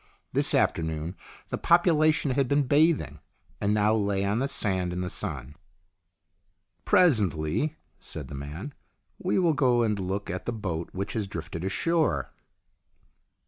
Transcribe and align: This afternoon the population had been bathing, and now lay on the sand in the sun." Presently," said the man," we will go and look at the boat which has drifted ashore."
This 0.31 0.55
afternoon 0.55 1.15
the 1.49 1.59
population 1.59 2.31
had 2.31 2.47
been 2.47 2.65
bathing, 2.65 3.19
and 3.61 3.71
now 3.71 3.93
lay 3.93 4.25
on 4.25 4.39
the 4.39 4.47
sand 4.47 4.93
in 4.93 5.01
the 5.01 5.11
sun." 5.11 5.55
Presently," 6.85 7.75
said 7.99 8.27
the 8.27 8.33
man," 8.33 8.73
we 9.19 9.37
will 9.37 9.53
go 9.53 9.83
and 9.83 9.99
look 9.99 10.27
at 10.31 10.47
the 10.47 10.53
boat 10.53 10.89
which 10.91 11.13
has 11.13 11.27
drifted 11.27 11.63
ashore." 11.63 12.31